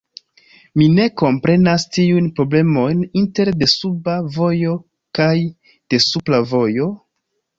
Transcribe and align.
Mi 0.81 0.85
ne 0.99 1.03
komprenas 1.21 1.83
tiujn 1.97 2.29
problemojn 2.39 3.03
inter 3.21 3.51
desuba 3.63 4.15
vojo 4.39 4.73
kaj 5.19 5.35
desupra 5.95 6.41
vojo? 6.55 6.89